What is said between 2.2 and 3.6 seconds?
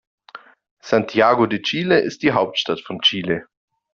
die Hauptstadt von Chile.